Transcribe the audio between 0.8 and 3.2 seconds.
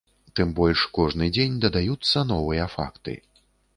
кожны дзень дадаюцца новыя факты.